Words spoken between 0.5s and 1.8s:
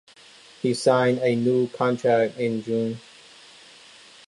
He signed a new